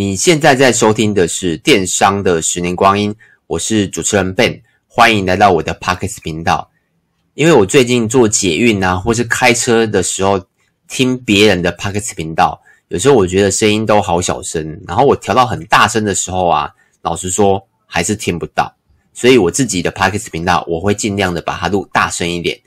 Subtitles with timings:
[0.00, 3.14] 你现在在收听的是电商的十年光阴，
[3.46, 6.70] 我是主持人 Ben，欢迎来到我的 Podcast 频道。
[7.34, 10.42] 因为我最近做捷运啊，或是开车的时候
[10.88, 12.58] 听别人的 Podcast 频道，
[12.88, 16.70] 有时候我觉得声音都好小声，然后我调到很大声的时候啊，
[17.02, 18.74] 老实说还是听不到。
[19.12, 22.58] 所以我自己的 Podcast 频道，我会尽量的把它录大声一点。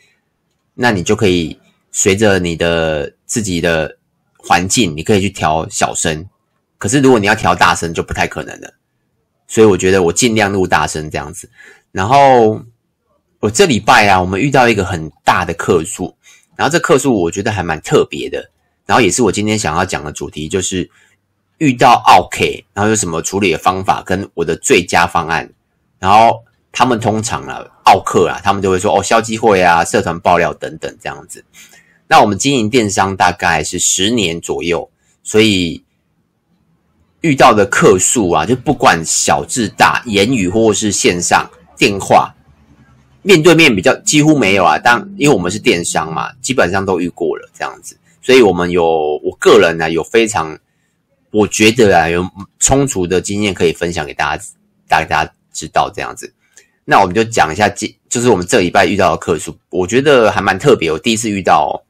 [0.75, 1.59] 那你就可以
[1.91, 3.97] 随着你的自己的
[4.37, 6.29] 环境，你可以去调小声。
[6.83, 8.69] 可是如果你要调大声，就不太可能了。
[9.47, 11.49] 所以我觉得我尽量录大声这样子。
[11.93, 12.61] 然后
[13.39, 16.13] 我这礼拜啊，我们遇到一个很大的客诉，
[16.57, 18.51] 然后这客诉我觉得还蛮特别的。
[18.85, 20.91] 然后也是我今天想要讲的主题，就是
[21.59, 22.43] 遇到奥客，
[22.73, 25.49] 然后有什么处理的方法，跟我的最佳方案。
[25.99, 26.43] 然后
[26.73, 31.45] 他们通常啊，奥客啊，他们就会说哦，消基会啊，社团爆料等等这样子。
[32.09, 34.91] 那我们经营电商大概是十年左右，
[35.23, 35.81] 所以
[37.23, 42.33] 遇到的客诉啊，就不管小至大，言语或是线上电话，
[43.23, 44.77] 面对面比较几乎没有啊。
[44.77, 50.57] 当因为我们是电商嘛，基本上都遇过了这样子，所以我们有我个人呢、有非常
[51.31, 52.23] 我觉得啊，有
[52.59, 54.43] 充足的经验可以分享给大家，
[54.87, 55.33] 大家。
[55.55, 56.33] 知道这样子，
[56.83, 57.69] 那我们就讲一下，
[58.09, 60.91] 就是我们这礼拜遇到的客诉，我觉得还蛮特别。
[60.91, 61.85] 我第一次遇到哦，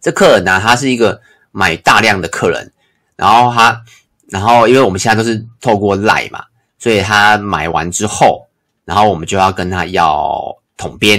[0.00, 2.72] 这客人呢，他是一个买大量的客人，
[3.16, 3.82] 然后他，
[4.30, 6.44] 然后因为我们现在都是透过 LINE 嘛，
[6.78, 8.46] 所以他买完之后，
[8.84, 11.18] 然后我们就要跟他要统编，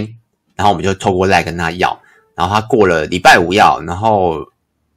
[0.55, 2.01] 然后我们就透过 LINE 跟他要，
[2.35, 4.45] 然后他过了礼拜五要，然后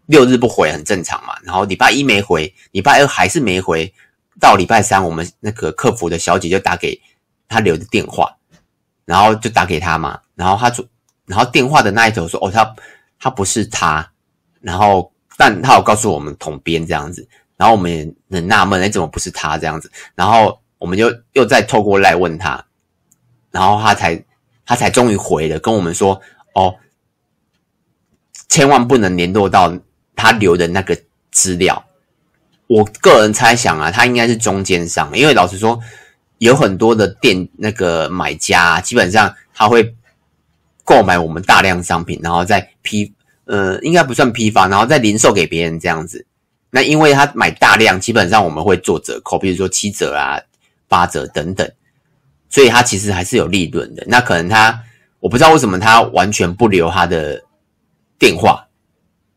[0.06, 3.92] 六日不回很正常嘛，然后礼拜一没回，礼拜二还是没回。
[4.40, 7.00] 到礼拜三，我们那个客服的小姐就打给
[7.48, 8.36] 他留的电话，
[9.04, 10.84] 然后就打给他嘛，然后他就，
[11.24, 12.74] 然后电话的那一头说：“哦，他
[13.20, 14.10] 他不是他。”
[14.60, 19.90] 然后，但他有告诉我们统编这样子，然后我们也很纳闷，哎，怎么不是他这样子？
[20.14, 22.64] 然后我们就又再透过赖问他，
[23.50, 24.24] 然后他才
[24.66, 26.20] 他才终于回了，跟我们说
[26.54, 26.74] ：“哦，
[28.48, 29.72] 千万不能联络到
[30.16, 30.98] 他留的那个
[31.30, 31.84] 资料。”
[32.66, 35.78] 我个人猜想啊，他应该是中间商，因为老实说，
[36.38, 39.94] 有很多的店那个买家啊，基本上他会
[40.82, 43.12] 购买我们大量商品，然后再批，
[43.44, 46.26] 呃，应该不算批发，然后再零售给别人这样子。
[46.74, 50.42] 那因为他买大量，基本上我们会做折扣，比如说七折啊、
[50.88, 51.70] 八折等等，
[52.50, 54.02] 所以他其实还是有利润的。
[54.08, 54.76] 那可能他，
[55.20, 57.40] 我不知道为什么他完全不留他的
[58.18, 58.66] 电话，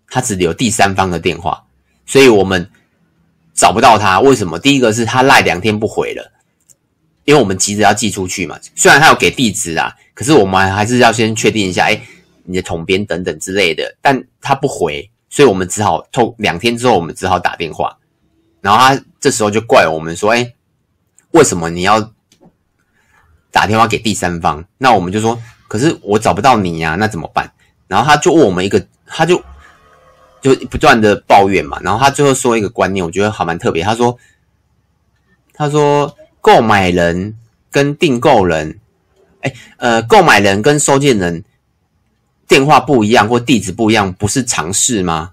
[0.10, 1.64] 他只留第三方的电话，
[2.08, 2.68] 所以我们。
[3.60, 4.60] 找不到他，为什么？
[4.60, 6.32] 第一个是他赖两天不回了，
[7.26, 8.56] 因为我们急着要寄出去嘛。
[8.76, 12.00] 虽然他有给地址啊，可是我们还是要先确定一下，哎，
[12.44, 13.98] 你的统编等等之类的。
[14.00, 17.98] 但他不回，所以我们只好透两天之后，我们只好打电话。
[18.62, 20.54] 然后他这时候就怪我们说，哎，
[21.32, 22.12] 为什么你要
[23.52, 24.66] 打电话给第三方？
[24.78, 27.52] 那我们就说，可是我找不到你呀，那怎么办？
[27.88, 29.42] 然后他就问我们一个，他就。
[30.40, 33.84] 就不断的抱怨嘛，然后他最后说一个观念，我觉得还蛮特别。
[33.84, 34.16] 他说
[35.52, 37.36] ：“他说购买人
[37.72, 38.80] 跟订购人，
[39.42, 41.44] 哎，呃，购买人跟收件人
[42.48, 45.32] 电话不一样或地址不一样，不是常事吗？”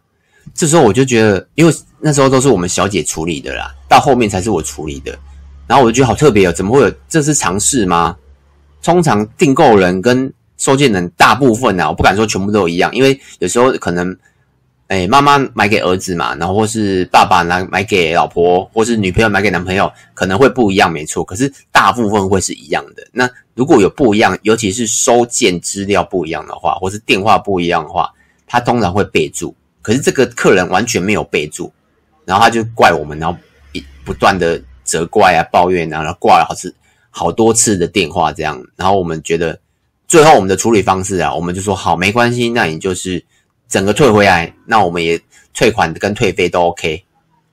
[0.54, 5.18] 这时候我就觉得，因为那时候都是我们小姐处理的啦，到后面才是我处理的，
[5.66, 6.92] 然后我就觉得好特别哦，怎么会有？
[7.08, 8.16] 这是常事吗？
[8.82, 14.16] 通常订购人跟收件人大部分啊，我不敢说全部都一样，因为有时候可能。
[14.88, 21.24] 哎，妈妈买给儿子嘛，然后或是爸爸拿买给老婆，或是女朋友买给男朋友，可能会不一样，没错。
[21.24, 23.02] 可是大部分会是一样的。
[23.10, 28.12] 那如果有不一样，尤其是收件资料不一样的话，或是电话不一样的话，
[28.46, 29.56] 他通常会备注。
[29.80, 31.72] 可是这个客人完全没有备注，
[32.26, 33.38] 然后他就怪我们，然后
[33.72, 36.74] 一不断的责怪啊、抱怨啊，然后挂了好次
[37.08, 38.62] 好多次的电话，这样。
[38.76, 39.58] 然后我们觉得，
[40.06, 43.24] 最后我们的处理方式啊，我们就说好，没关系，那你就是。
[43.74, 45.20] 整个退回来，那我们也
[45.52, 47.04] 退款跟退费都 OK，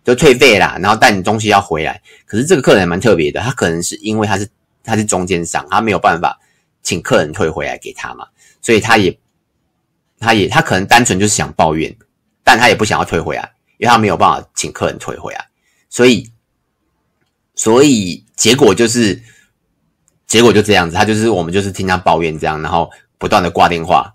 [0.04, 0.78] 就退费啦。
[0.80, 4.48] 然后但你东西要回来，可是这个客人蛮特别的，他可能是因为他是
[4.84, 6.40] 他是中间商，他没有办法
[6.84, 8.28] 请客人退回来给他嘛，
[8.62, 9.18] 所以他也
[10.20, 11.92] 他也他可能单纯就是想抱怨，
[12.44, 13.42] 但他也不想要退回来，
[13.80, 15.44] 因为他没有办法请客人退回来，
[15.90, 16.30] 所以
[17.56, 19.20] 所以结果就是
[20.28, 24.14] 结果就这样子，他就是我们就是听他抱怨这样，然后不断的挂电话。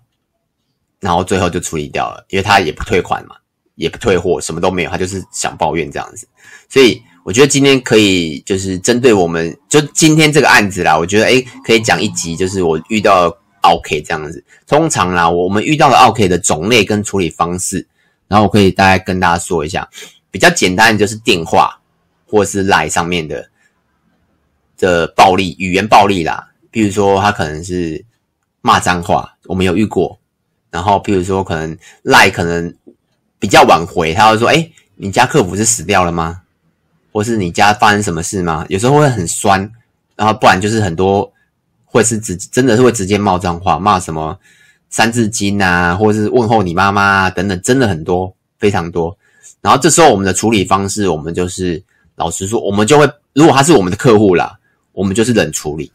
[0.99, 3.35] 然后最后就处理掉了，因为他也不退款嘛，
[3.75, 6.27] 也不退货，什么都没有，他就是想抱怨这样子。
[6.69, 14.43] 所以我觉得今天可以就是针对我们就今天这个案子啦，我觉得诶可以讲一集，就是我遇到 OK 这样子。
[14.65, 17.87] 通常啦，我们遇到的 OK 的种类跟处理方式，
[18.27, 19.87] 然后我可以大概跟大家说一下。
[20.29, 21.79] 比较简单的就是电话，
[22.25, 23.49] 或是 LINE 上面的
[24.77, 28.03] 的暴力语言暴力啦，比如说他可能是
[28.61, 30.19] 骂脏话，我们有遇过。
[30.69, 32.73] 然后譬如说可能赖可能
[33.39, 36.41] 比较晚回，他会说：“哎，你家客服是死掉了吗？
[37.11, 39.59] 或是你家发生什么事吗？”有时候会很酸，
[40.15, 41.31] 然后不然就是很多
[41.85, 44.37] 会是直真的是会直接骂脏话，骂什么
[44.89, 49.17] 三字经啊，或者是问候你妈妈啊等等，真的很多非常多。
[49.61, 51.81] 然后这时候我们的处理方式，我们就是
[52.15, 54.57] 老实说，我们就会如果他是我们的客户啦，
[54.91, 55.91] 我们就是冷处理。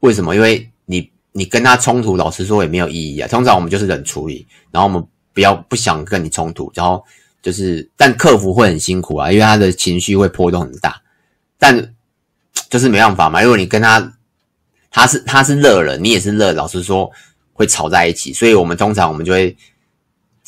[0.00, 0.34] 为什么？
[0.34, 3.28] 因为你你跟他冲突，老实说也没有意义啊。
[3.28, 7.04] 通常我们就是冷处理，然后我们不要不想跟你冲突，然后
[7.42, 11.00] 就是但客服会很辛苦啊，因为他的情绪会波动很大。
[11.58, 11.94] 但
[12.70, 14.14] 就是没办法嘛，如果你跟他
[14.90, 17.10] 他是他是热人，你也是热，老实说
[17.52, 19.56] 会吵在一起，所以我们通常我们就会。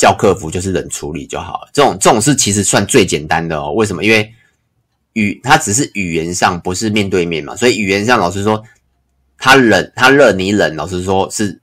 [0.00, 3.73] 叫客服就是冷处理就好了，这种这种事其实算最简单的哦。
[3.73, 4.05] 为什么？
[4.05, 4.32] 因为
[5.14, 8.62] 语他只是语言上不是面对面嘛，所以语言上老实说，
[9.38, 11.58] 他冷他热你冷，老实说是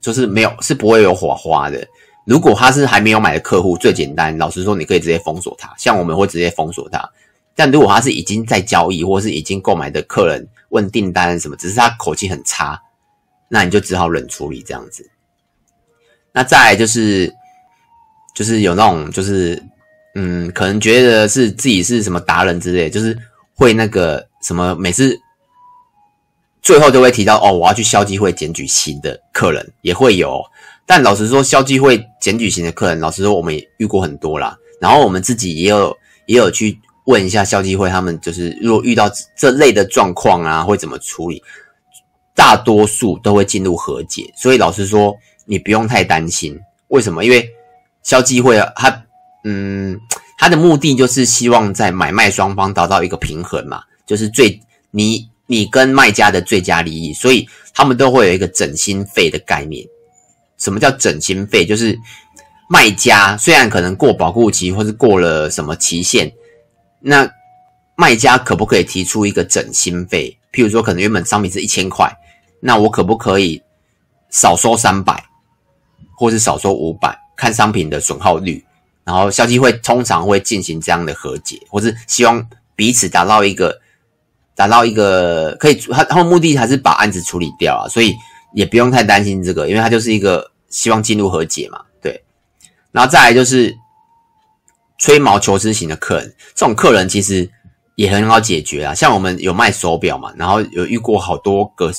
[0.00, 1.86] 就是没有是不会有火花的。
[2.24, 7.06] 如果他是还没有买的客户，最简单，老实说你可以直接封锁他，像我们会直接封锁他。
[7.54, 12.80] 但如果他是已经在交易或是已经购买的客人问订单什么，只是他口气很差，
[13.48, 15.10] 那你就只好冷处理这样子。
[16.32, 17.30] 那再就是。
[18.34, 19.62] 就是有那种，就是
[20.16, 23.16] 嗯，可能觉得是自己是什么达人之类，就是
[23.54, 25.16] 会那个什么，每次
[26.64, 30.42] 最后都会提到哦，我要去消基会检举型的客人也会有。
[30.86, 34.56] 但老实说，消基会检举型的客人，老实说我们也遇过很多啦。
[34.80, 35.96] 然后我们自己也有
[36.26, 41.42] 也有去问一下消基会，他们就是如果遇到这类的状况啊，会怎么处理？
[42.34, 45.14] 大多数都会进入和解，所以老实说，
[45.44, 46.58] 你不用太担心。
[46.88, 47.24] 为什么？
[47.24, 47.48] 因为
[48.02, 49.04] 消基会啊，他
[49.44, 49.98] 嗯，
[50.38, 59.86] 他的目的就是希望在买卖双方达到一个平衡嘛，就是最你你跟卖家的最佳利益，所以他们都会有一个整心费的概念。
[60.58, 61.66] 什么叫整心费？
[61.66, 61.98] 就是
[62.70, 66.32] 卖家虽然可能过保固期或是过了什么期限，
[67.00, 67.28] 那
[67.96, 70.38] 卖家可不可以提出一个整心费？
[70.52, 72.10] 譬如说，可能原本商品是一千块，
[72.60, 73.62] 那我可不可以
[74.30, 75.24] 少收三百，
[76.16, 77.18] 或是少收五百？
[77.36, 78.64] 看商品的损耗率，
[79.02, 83.80] 然后消基会通常会进行这样的和解，或是希望彼此达到一个
[84.54, 88.14] 达到一个可以，他他们目的还是把案子处理掉啊，所以
[88.54, 92.22] 也不用太担心这个，因为他就是一个希望进入和解嘛，对。
[92.92, 93.74] 然后再来就是
[94.98, 97.50] 吹毛求疵型的客人，这种客人其实
[97.96, 101.92] 也很好解决啊，像我们有卖手表嘛，然后有遇过好多个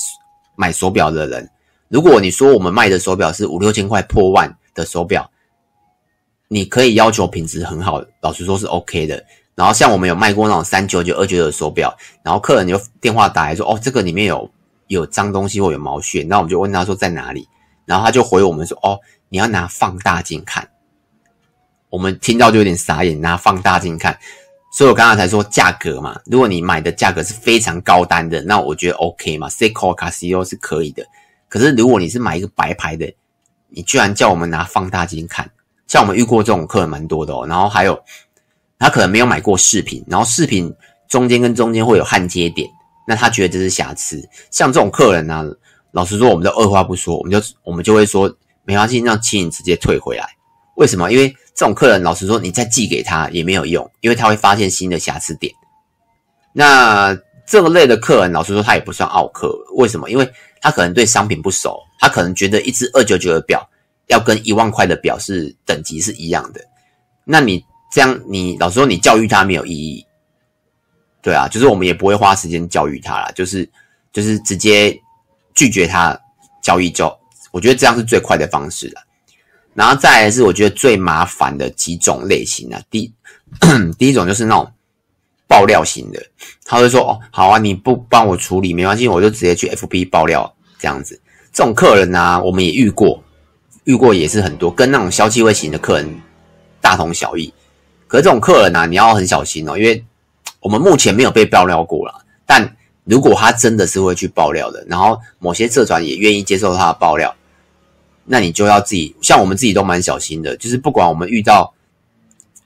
[0.56, 1.50] 买手表的人，
[1.90, 4.56] 如果你说我们卖的手表是五六千块破万。
[4.76, 5.32] 的手表，
[6.50, 9.24] 你可以要求品质很好，老实说是 OK 的。
[9.56, 14.52] 然后像我们有卖过那种三九九、二九九的手表，然后客人就电话打来说：“哦，这个里面有
[14.88, 17.48] 有脏东西或有毛屑。”那我们就问他说在哪里，
[17.86, 19.00] 然后他就回我们说：“哦，
[19.30, 20.70] 你要拿放大镜看。”
[21.90, 24.20] 我们听到就有点傻眼，拿放大镜看。
[24.74, 31.06] 所以我刚刚才说价格嘛，如果你买的价格是非常高单的，那我觉得 OK 嘛，Seiko、Casio 是可以的。
[31.48, 33.16] 可是如果你是买一个白牌的，
[33.70, 35.50] 你居然叫我们拿放大镜看，
[35.88, 37.48] 像我们遇过这种客人蛮多的哦。
[37.48, 37.98] 然后还有，
[38.80, 40.74] 他可能没有买过饰品，然后饰品
[41.08, 42.70] 中间跟中间会有焊接点，
[43.08, 44.22] 那他觉得这是瑕疵。
[44.52, 45.46] 像这种客人呢、
[45.92, 50.28] 老实说，我们就二话不说，我们就我们就会说没关系，那请你直接退回来。
[50.76, 51.12] 为什么？
[51.12, 55.54] 因为这种客人，老实说，你再寄给他也没有用，因为他会发现新的瑕疵点。
[56.52, 57.18] 那
[57.48, 59.56] 这个类的客人，老实说，他也不算奥客。
[59.76, 60.10] 为什么？
[60.10, 60.30] 因为
[60.62, 61.80] 他可能对商品不熟。
[61.98, 63.68] 他可能觉得一只二九九的表
[64.08, 66.60] 要跟一万块的表是等级是一样的，
[67.24, 67.64] 那你
[67.96, 70.06] 这样，你老实说，你教育他没有意义，
[71.22, 73.66] 对啊，就是我们也不会花时间教育他啦，就是
[74.12, 75.02] 就是直接
[75.54, 76.20] 拒绝他
[76.62, 77.10] 交易就，
[77.52, 79.02] 我觉得这样是最快的方式了。
[79.74, 83.10] 然后再来是我觉得最麻烦的几种类型啊，第
[83.98, 84.70] 第一种就是那种
[85.48, 86.22] 爆料型的，
[86.66, 91.18] 他会说哦，好啊，你不帮我处理没关系，我就直接去 FB 爆料这样子。
[91.54, 93.24] 这种客人呢、啊，我们也遇过，
[93.86, 96.22] 遇过也是很多，跟那种消气味型的客人
[96.82, 97.54] 大同小异。
[98.08, 100.04] 可是这种客人呢、啊，你要很小心哦，因为
[100.60, 102.14] 我们目前没有被爆料过啦。
[102.46, 107.36] 但如果他真的是会去爆料的，然后某些社团也愿意接受他的爆料，
[108.24, 111.74] 那你就要自己，像我们自己都蛮小心的，就是不管我们遇到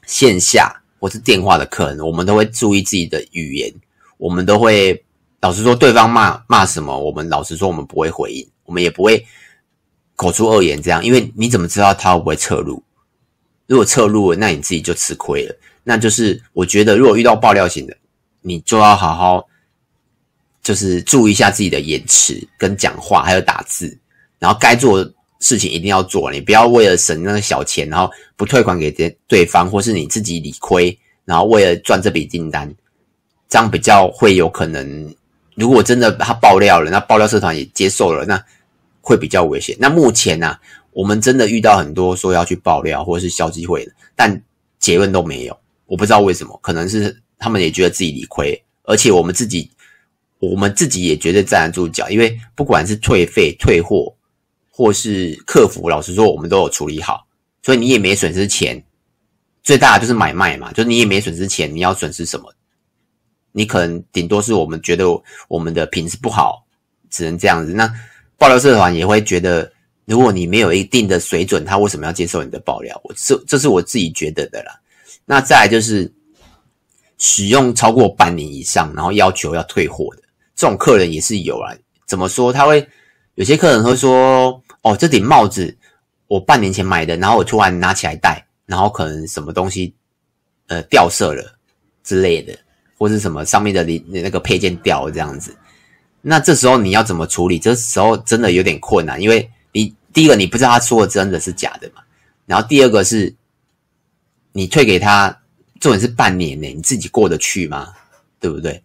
[0.05, 3.73] 线下或是电话的客人，我们都会注意自己的语言，
[4.17, 5.03] 我们都会
[5.41, 8.47] 老实说，对方骂骂什么，我们老实说，我们不会回应。
[8.65, 9.25] 我们也不会
[10.15, 12.83] 口出恶言，这样，因为你怎么知道他会不会侧录？
[13.69, 15.55] 如果侧录了，那你自己就吃亏了。
[15.83, 17.95] 那就是我觉得，如果遇到爆料型的，
[18.41, 19.47] 你就要好好
[20.63, 23.95] 就是注意一下自己的言辞跟讲话，还有打字，
[24.39, 26.31] 然后该做的事情一定要做。
[26.31, 32.73] 你不要为了省那个小钱，然后不退款给对对方，或是你自己理亏，然后为了赚这笔订单，
[33.47, 35.15] 这样比较会有可能。
[35.53, 38.43] 如果真的他爆料了，那爆料社团也接受了，那
[39.01, 39.75] 会比较危险。
[39.79, 40.57] 那目前呢、
[40.99, 44.43] 我们真的遇到很多说要去爆料或者是消机会的，但
[44.79, 45.57] 结论都没有。
[45.85, 49.71] 我不知道为什么，可能是他们也觉得自己理亏，而且我们自己，
[50.39, 54.13] 我们自己也绝对站得住脚，因为不管是退费、退货，
[54.69, 57.25] 或是客服，老实说，我们都有处理好，
[57.63, 58.83] 所以你也没损失钱。
[59.63, 62.53] 最大的就是买卖嘛，就是你也没损失钱，你要损失什么？
[63.53, 65.05] 你可能顶多是我们觉得
[65.47, 66.65] 我们的品质不好，
[67.09, 67.71] 只能这样子。
[67.71, 67.89] 那
[68.37, 69.71] 爆料社团也会觉得，
[70.09, 72.99] 如果你没有一定的水准，他为什么要接受你的爆料？
[73.03, 74.73] 我这这是我自己觉得的啦。
[75.23, 76.11] 那再来就是
[77.19, 80.23] 使用超过半年以上，然后要求要退货的
[80.55, 81.71] 这种客人也是有啊。
[82.07, 82.51] 怎么说？
[82.51, 82.83] 他会
[83.35, 85.77] 有些客人会说：“哦，这顶帽子
[86.25, 89.93] 我半年前买的，然后我突然拿起来戴，然后可能什么东西
[90.69, 91.55] 呃掉色了
[92.03, 92.57] 之类的，
[92.97, 95.55] 或是什么上面的那那个配件掉了这样子。”
[96.19, 97.59] 那这时候你要怎么处理？
[97.59, 99.47] 这时候真的有点困难，因为
[100.19, 102.01] 第一个你不知道他说的真的是假的嘛，
[102.45, 103.33] 然后第二个是。
[104.51, 105.29] 你退给他，
[105.79, 107.93] 重点是半年呢，你自己过得去吗？
[108.39, 108.81] 对不对？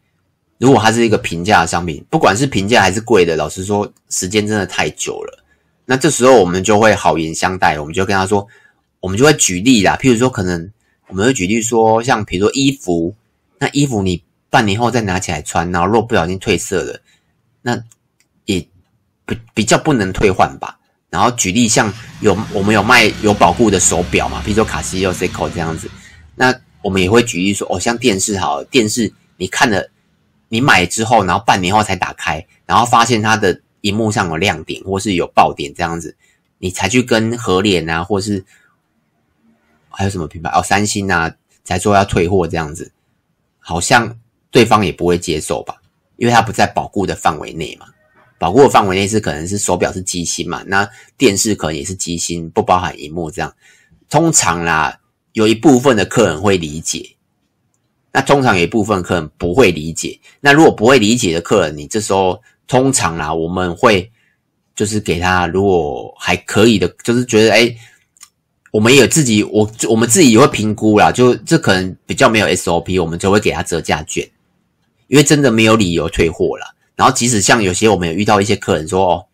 [0.59, 5.43] 如果它是一个平价商品，不管是平价还是贵的，老实说，时间真的太久了。
[5.87, 8.47] 那这时候我们就会好言相待，我们就跟他说，
[9.01, 9.97] 我们就会举例啦。
[9.97, 10.71] 譬如说，可能
[11.09, 13.17] 我们会举例说，像比如说衣服，
[13.59, 17.01] 那衣服你半年后再拿起来穿，然后若不小心褪色了，
[17.63, 17.83] 那
[18.45, 18.69] 也
[19.25, 20.79] 不比较不能退换吧。
[21.15, 25.89] 然后举例，像有我们有卖有保固的手表嘛，比如说卡西欧、Seiko 这样子。
[26.35, 26.53] 那
[26.83, 29.89] 我们也会举例说，哦，像电视好，电视你看了，
[30.49, 36.17] 你买之后，然后半年后才打开，然后发现它的荧幕上有亮点或是有爆点这样子，
[36.59, 38.45] 你才去跟和联啊，或是
[39.89, 42.91] 还有什么品牌哦，三星啊，才说要退货这样子，
[43.61, 44.19] 好像
[44.51, 45.77] 对方也不会接受吧，
[46.17, 47.87] 因为它不在保固的范围内嘛。
[48.39, 53.55] 保护的范围内是可能是手表是机芯嘛，那电视可能也是机芯，不包含荧幕这样。
[54.11, 55.01] 通常啦，
[55.33, 57.17] 有一部分的客人会理解，
[58.13, 60.21] 那通常有一部分客人不会理解。
[60.41, 64.11] 那如果不会理解的客人，你这时候通常啦，我们会
[64.77, 67.77] 就是给他，如果还可以的，就是觉得诶，
[68.71, 74.29] 我们也有自己，我我们自己也会评估啦，就这可能比较没有 SOP，我们就会给他折价券，
[75.07, 76.74] 因为真的没有理由退货啦。
[76.97, 79.27] 然后，即使像有些我们有遇到一些客人说，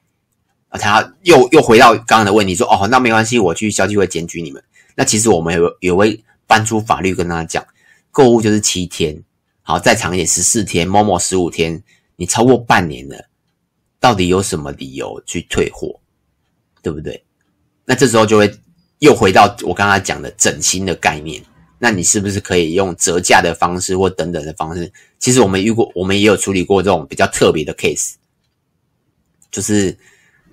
[0.71, 4.63] 哦，他又又回到刚刚的问题，说，哦，那没关系，我去消基会检举你们。
[4.95, 7.65] 那其实我们有也会搬出法律跟他讲，
[8.11, 9.23] 购物就是七天，
[9.63, 11.83] 好，再长一点十四天，某某十五天，
[12.17, 13.29] 你超过半年了，
[13.99, 16.01] 到底有什么理由去退货，
[16.83, 17.23] 对不对？
[17.85, 18.51] 那这时候就会
[19.01, 21.43] 又回到我刚刚讲的整新的概念。
[21.83, 24.93] 那你是不是可以用折价的方式或等等的方式？
[25.19, 28.13] 其实我们遇过，我们也有处理过这种比较特别的 case，
[29.51, 29.97] 就是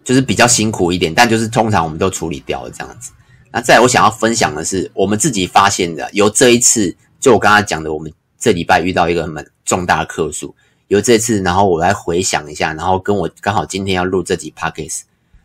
[0.05, 3.11] 就是比较辛苦一点，但就是通常我们都处理掉了这样子。
[3.51, 10.55] 那再来我想要分享的是，我们自己发现的，由这一次，就我刚刚讲的，我们这礼拜遇到一个很重大的客诉，
[10.87, 15.01] 由这次，然后我来回想一下，然后跟我刚好今天要录这集 podcast，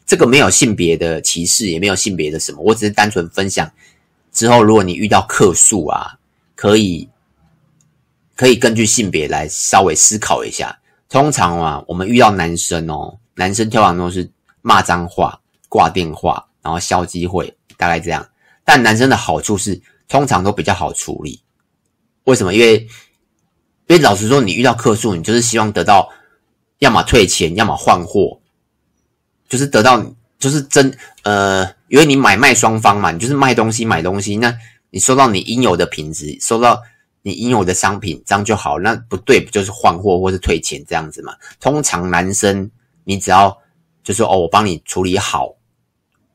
[0.07, 3.69] 这个没有性别的歧视，也没有性别的什么，我只是单纯分享。
[4.33, 6.19] 之后，如果你遇到客诉啊，
[6.57, 7.09] 可以
[8.35, 10.79] 可以根据性别来稍微思考一下。
[11.09, 14.31] 通常啊，我们遇到男生哦，男生通常都是
[14.63, 18.27] 骂脏话、挂电话，然后消基会，大概这样。
[18.65, 21.43] 但男生的好处是，通常都比较好处理。
[22.25, 22.55] 为什么？
[22.55, 22.79] 因为
[23.87, 26.09] 因为老实说，你遇到客诉，你就是希望得到
[26.79, 28.41] 要么退钱，要么换货，
[29.49, 30.05] 就是得到。
[30.39, 34.57] 就是真呃，因为你买卖双方嘛，你就是卖东西买东西，那
[34.89, 36.81] 你收到你应有的品质，收到
[37.21, 38.79] 你应有的商品，这样就好。
[38.79, 41.35] 那不对，不就是换货或是退钱这样子嘛？
[41.61, 42.71] 通常男生
[43.05, 43.55] 你只要
[44.03, 45.55] 就说哦，我帮你处理好，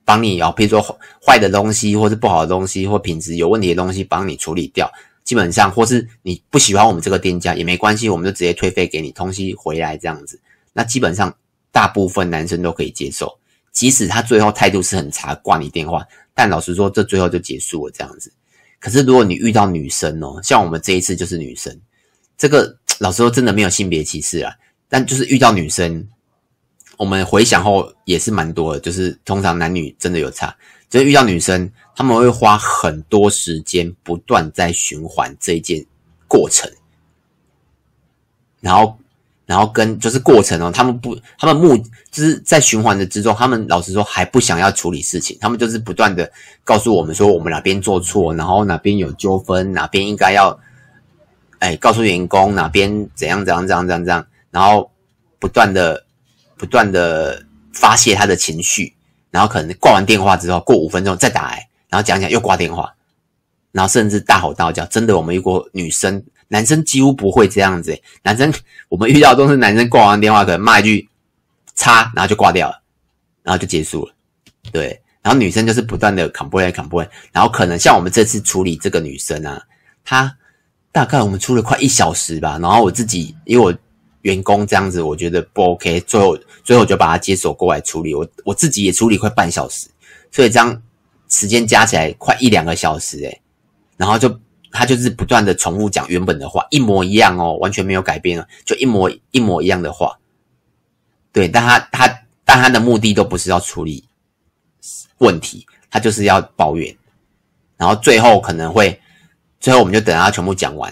[0.06, 0.80] 帮你哦，比如说
[1.26, 4.88] 坏的东西或是不好的东西或品质有问题的东西，帮你处理掉。
[5.24, 10.40] 基本上或是你不喜欢我们这个店家也没关系，我们就直接退费给你，东西回来这样子。
[10.72, 11.36] 那基本上
[11.72, 13.37] 大部分男生都可以接受。
[13.78, 16.04] 即使他最后态度是很差，挂你电话，
[16.34, 18.34] 但老实说，这最后就结束了这样子。
[18.80, 21.80] 可是如果你遇到女生哦，像我们这一次就是女生，
[22.40, 24.52] 这个老实说真的没有性别歧视啊。
[24.90, 26.10] 但就是遇到女生，
[26.98, 30.58] 我们回想后也是蛮多的，就是通常男女真的有差，
[30.90, 35.86] 就是遇到女生，他们会花很多时间不断在循环这一件
[36.28, 36.68] 过程，
[38.60, 38.98] 然后。
[39.48, 41.78] 然后跟就是过程哦，他们不，他们目
[42.12, 46.30] 就是在循环的之中，他们老实说还不想要处理事情，他们就是不断的
[46.66, 50.60] 告诉我们说我们哪边做错，然后哪边有纠纷，哪边应该要，
[51.60, 54.92] 哎，告诉员工哪边怎样怎样怎样怎样怎样，然后
[55.40, 56.04] 不断的
[56.58, 57.42] 不断的
[57.74, 58.94] 发泄他的情绪，
[59.32, 62.94] 然后可能挂完电话之后过五分钟再打来，然后讲讲又挂电话，
[63.72, 66.22] 然后甚至大吼大叫，真的我们遇过女生。
[66.50, 68.54] 男生几乎不会这样子，男生
[68.88, 71.10] 我们遇到都是男生挂完电话可能骂一句
[71.76, 72.82] “叉”，然后就挂掉了，
[73.44, 74.14] 然后就结束了。
[74.72, 79.62] 对，然后女生就是不断的 complain complain，然后可能像我们这次处理这个女生啊，
[80.06, 80.38] 她
[80.92, 83.78] 大概我们出了快一小时吧，然后我自己因为我
[84.22, 89.90] 员工这样子，我觉得不 OK，最后最后就把她接手过来处理，我我自己也处理快半小时，
[90.32, 90.82] 所以这样
[91.28, 93.42] 时间加起来快一两个小时诶，
[93.98, 94.40] 然后就。
[94.78, 100.20] 他就是不断的重复讲原本的话，一模一样哦，完全没有改变了，就一模一模一样的话。
[101.34, 104.06] 对，但他他但他的目的都不是要处理
[105.18, 106.96] 问题，他就是要抱怨。
[107.76, 109.00] 然后最后可能会，
[109.60, 110.92] 最后我们就等他全部讲完，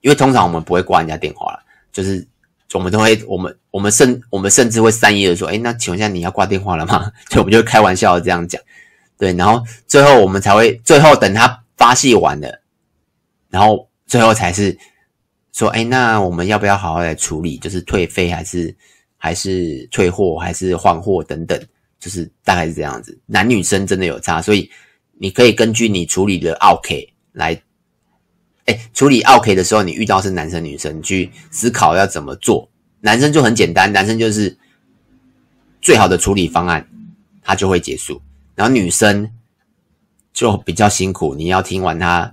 [0.00, 1.60] 因为通常我们不会挂人家电话了，
[1.92, 2.26] 就是
[2.72, 7.10] 我们都会，我们我们甚我们甚至会善意的说，哎，那请问一下你要挂电话了吗？
[7.30, 8.60] 就我们就会开玩笑的这样讲，
[9.18, 12.60] 对，然后最后我们才会，最后等他发泄完了。
[13.50, 14.76] 然后最后才是
[15.52, 17.58] 说，哎，那我们要不要好好来处理？
[17.58, 18.74] 就是退费还是
[19.16, 21.60] 还是退货还是换货等等，
[21.98, 23.18] 就是大概是这样子。
[23.26, 24.70] 男女生真的有差，所以
[25.18, 27.60] 你可以根据你处理的 OK 来，
[28.66, 32.70] 哎，处理奥客的时候，你遇到是男生女生，去思考要怎么做。
[33.00, 34.56] 男生就很简单，男生就是
[35.82, 36.88] 最好的处理方案，
[37.42, 38.22] 他就会结束。
[38.54, 39.28] 然后女生
[40.32, 42.32] 就比较辛苦，你要听完他。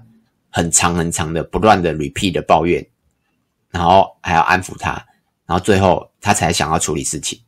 [0.50, 2.84] 很长很长的不断的 repeat 的抱怨，
[3.70, 4.94] 然后还要安抚他，
[5.46, 7.40] 然后最后他才想要处理事情，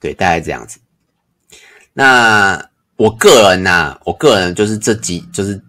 [0.00, 0.78] 对，大概这样子。
[1.92, 2.64] 那
[2.96, 5.60] 我个人呐、啊，我个人就是这几就是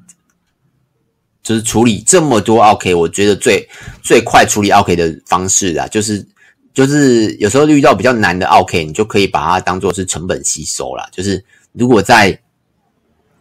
[1.44, 3.68] 就是处理这么多 OK，我觉得最
[4.02, 6.26] 最快处理 OK 的方式啊，就是
[6.74, 11.10] 就是有时候遇到比较难的 OK，你就可以把它当做是成本吸收啦。
[11.12, 12.40] 就是如果在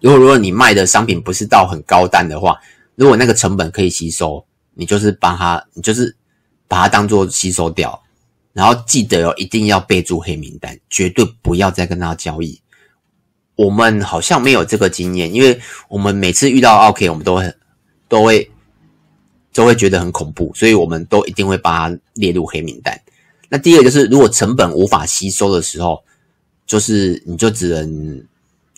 [0.01, 2.59] 如果如果你卖的商品不是到很高单的话。
[2.99, 6.17] 如果那个成本可以吸收，你就是把它，你就是
[6.67, 8.03] 把它当做吸收掉，
[8.53, 12.61] 然后记得哦，一定要备注黑名单，绝对不要再跟他交易。
[13.55, 17.55] 我们好像没有这个经验，因为我们每次遇到 OK，我们都会
[18.09, 18.51] 都会
[19.53, 23.01] 都会觉得很恐怖，所以我们都一定会把它列入黑名单。
[23.49, 26.03] 那第二个就是，如果成本无法吸收的时候，
[26.67, 28.27] 就是你就只能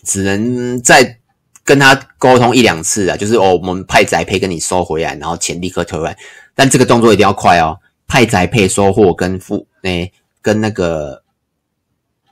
[0.03, 1.17] 只能在。
[1.63, 6.17] 跟他沟通一两次啊，就是哦，我们派宅配跟你收回来，然后钱立刻退回来。
[6.55, 11.23] 但这个动作一定要快哦，派宅配收货跟付诶，跟那个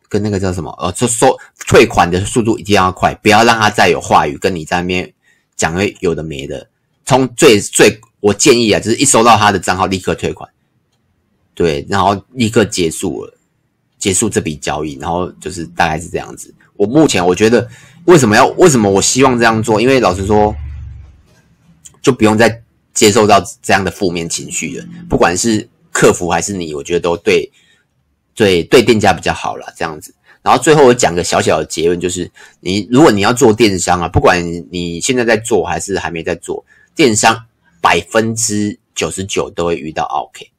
[0.08, 0.72] 跟那个叫什么？
[0.82, 1.38] 呃，收收
[1.68, 5.14] 退款的速度一定要快，不要让他再有话语跟你在那边
[5.56, 6.68] 讲有的没的。
[7.06, 10.50] 从最最，我建议啊，就是一收到他的账号立刻退款，
[11.54, 13.34] 对，然后立刻结束了，
[14.00, 16.54] 结束这笔交易，然后就是大概是这样子。
[16.76, 17.70] 我目前我觉得。
[18.06, 18.48] 为什么要？
[18.58, 19.80] 为什么我希望这样做？
[19.80, 20.56] 因为老实说，
[22.02, 22.62] 就不用再
[22.94, 24.86] 接受到这样的负面情绪了。
[25.10, 27.52] 不管是客服还是你，我觉得都对，
[28.34, 29.72] 对对店家比较好啦。
[29.78, 30.14] 这样子。
[30.42, 32.32] 然后最后我讲个小小的结论，就是
[32.62, 37.46] 你如果你要做电商啊，不管你现在在做还是还没在做电商，
[37.82, 40.50] 百分之九十九都会遇到 OK。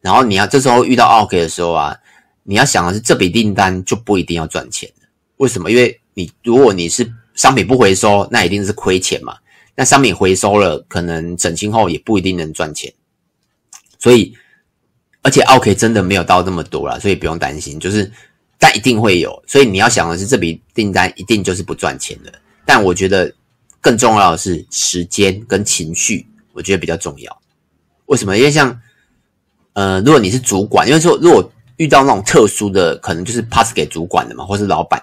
[0.00, 1.96] 然后你要这时候遇到 OK 的时候啊，
[2.42, 4.90] 你要想的是这笔订单就不一定要赚钱。
[5.36, 5.70] 为什么？
[5.70, 9.36] 因为你如果你是商品不回收，那一定是亏钱嘛。
[9.76, 12.92] 那商品回收了，可能整清后也不一定能赚钱。
[13.98, 14.34] 所以，
[15.22, 17.80] 而且奥 K 真的没有到这么多啦，所以不用担心。
[17.80, 18.10] 就是，
[18.58, 19.42] 但一定会有。
[19.46, 22.32] 所以你要想的是，这笔订单一定就是不赚钱的。
[22.66, 23.32] 但我觉得
[23.80, 27.40] 更重要的是时间跟情绪，我觉得比较重要。
[28.06, 28.36] 为什么？
[28.36, 28.78] 因为像，
[29.72, 35.02] 呃，如果你是主管，因为说如果遇到那种特殊的，可能就是 pass 给主管的嘛，或是老板。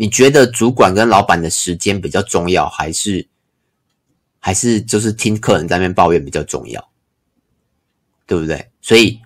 [0.00, 3.28] 你觉得主管跟老板的时间比较重要，还是
[4.38, 6.82] 还是就是听客人在那边抱怨比较重要，
[8.26, 8.66] 对不对？
[8.80, 9.20] 所以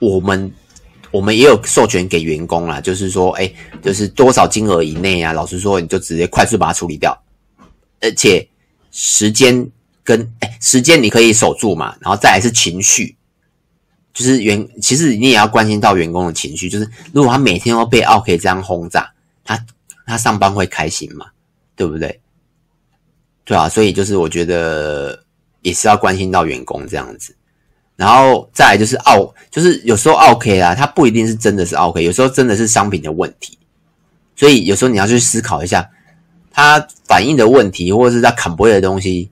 [0.00, 0.52] 我们
[1.10, 3.50] 我们也有授权给员工啦，就是说，哎，
[3.82, 7.18] 就是多少金额以内啊，老实说，你就直接快速把它处理掉，
[8.02, 8.46] 而且
[8.90, 9.66] 时间
[10.02, 13.16] 跟哎时间你可以守住嘛，然后再来是情绪，
[14.12, 19.10] 就是员，其实你也要关心到员工的情绪，就是如果他每天都被奥客这样轰炸，
[19.42, 19.58] 他
[20.06, 21.26] 他上班会开心吗？
[21.76, 22.20] 对不对？
[23.44, 25.22] 对啊，所以就是我觉得
[25.62, 27.36] 也是要关心到员工这样子，
[27.96, 33.58] 然后再来就是奥，就是有时候奥客啊，他不一定是真的是奥客，有时候真的是商品的问题，
[34.34, 35.88] 所以有时候你要去思考一下，
[36.50, 39.30] 他反映的问题或者是它砍不的东西，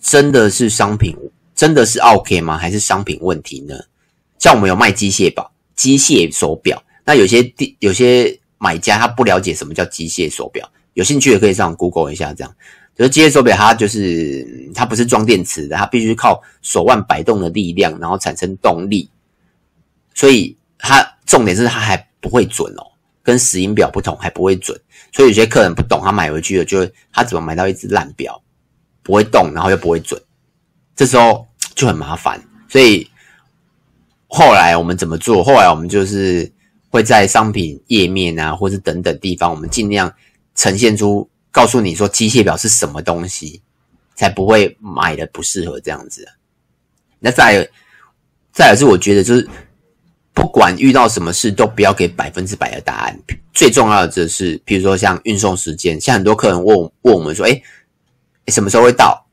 [0.00, 1.16] 真的是商品，
[1.54, 2.58] 真的是奥客吗？
[2.58, 3.74] 还是商品问题呢？
[4.38, 12.54] 像我们有卖机械表、机械手表，那有些地有些买家他不了解什么叫机械手表，有兴趣也可以上 Google 一下，这样。
[12.96, 19.10] 就是机械手表，它就是它不是装电池的，它必须靠手腕摆动的力量，然后产生动力。
[20.14, 22.86] 所以它重点是它还不会准哦，
[23.22, 24.80] 跟石英表不同，还不会准。
[25.12, 28.40] 所以有些客人不懂，他买回去了，就他怎么买到一只烂表，
[29.02, 30.20] 不会动，然后又不会准，
[30.94, 32.40] 这时候就很麻烦。
[32.68, 33.08] 所以。
[34.36, 35.44] 后来我们怎么做？
[35.44, 36.50] 后来我们就是
[36.94, 40.14] 会在商品页面啊，或是等等地方，我们尽量
[40.54, 43.60] 呈现出，告诉你说机械表是什么东西，
[44.14, 46.24] 才不会买的不适合这样子。
[47.18, 47.68] 那再
[48.52, 49.44] 再有是，我觉得就是
[50.32, 53.20] 不管遇到什么事，都不要给百分之百的答案。
[53.52, 57.60] 最重要的就是，比如说像运送时间，像很多客人问问我们说：“哎，
[58.46, 59.26] 什么时候会到？”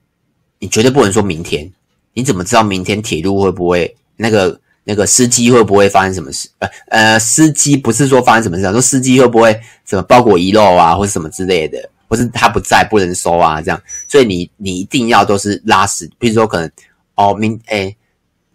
[0.57, 1.71] 你绝对不能说明天。
[2.13, 4.59] 你怎么知道明天铁路会不会那个？
[4.83, 6.49] 那个司机会不会发生什么事？
[6.59, 13.81] 呃呃，司机不是说发生什么事，说司机会不会什么包裹遗漏啊，或者什么之类的，或是他不在不能收啊，这样。
[14.07, 16.71] 所以你你一定要都是拉时，比如说可能
[17.15, 17.95] 哦明诶，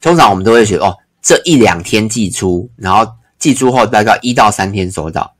[0.00, 3.08] 通常我们都会写哦这一两天寄出，然后
[3.38, 5.32] 寄出后大概一到三天收到，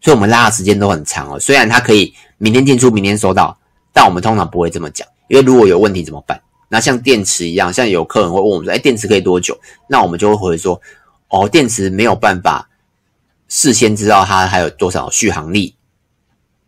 [0.00, 1.40] 所以我们拉的时间都很长哦。
[1.40, 3.58] 虽然它可以明天进出明天收到，
[3.92, 6.40] 但我们通常不会这么讲，因为如果有问题怎么办？
[6.68, 10.80] 那像电池一样，像有客人会问我们说：“哎，电池可以多久？”那我们就会回说
[11.28, 12.68] ：“哦，电池没有办法
[13.48, 15.74] 事先知道它还有多少续航力，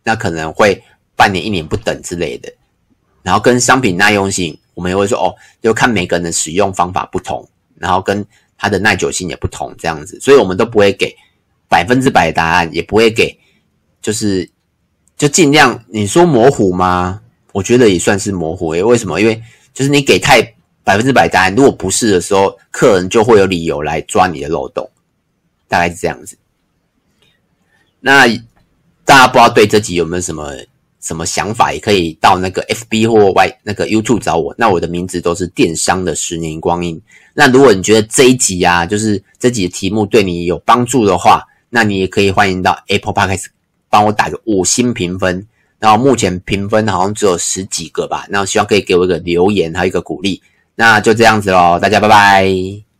[0.03, 0.83] 那可能会
[1.15, 2.51] 半年、一年不等之类的。”
[3.21, 8.25] 然后跟商品耐用性，我们也会说：“哦，就看每个人的使用方法不同，然后跟
[8.57, 11.15] 它的耐久性也不同，这样子。”所以我们都不会给
[11.69, 13.37] 百分之百的答案，也不会给，
[14.01, 14.49] 就是
[15.15, 17.21] 就尽量你说模糊吗？
[17.53, 18.81] 我觉得也算是模糊诶。
[18.81, 19.21] 为什么？
[19.21, 19.39] 因为
[19.73, 20.41] 就是你给太
[20.83, 24.89] 百分之百答案，如果不是的时候，客人就会有理由来抓你的漏洞，
[25.67, 26.37] 大概是这样子。
[27.99, 28.27] 那
[29.05, 30.53] 大家不知道对这集有没有什么
[30.99, 34.53] 什么想法，也可以到那个 FB 或 Y 那个 YouTube 找我。
[34.57, 36.99] 那我的名字都是电商的十年光阴。
[37.33, 43.45] 那如果你觉得这一集啊，就是这集的题目对你有帮助的话，那你也可以欢迎到 Apple Podcast
[43.89, 45.47] 帮我打个五星评分。
[45.81, 50.39] 然后目前评分好像只有十几个吧，那我希望可以给我一个留言，还有一个鼓励。
[50.75, 52.90] 那就这样子喽，大家拜拜。